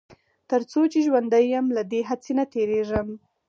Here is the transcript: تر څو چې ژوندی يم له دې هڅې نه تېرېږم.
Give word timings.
تر 0.49 0.61
څو 0.71 0.81
چې 0.91 0.99
ژوندی 1.07 1.45
يم 1.55 1.65
له 1.77 1.81
دې 1.91 2.01
هڅې 2.09 2.31
نه 2.39 2.45
تېرېږم. 2.53 3.09